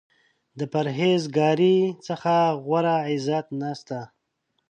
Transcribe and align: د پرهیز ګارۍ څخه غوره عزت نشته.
د 0.59 0.61
پرهیز 0.73 1.23
ګارۍ 1.35 1.77
څخه 2.07 2.33
غوره 2.65 2.95
عزت 3.09 3.45
نشته. 3.61 3.99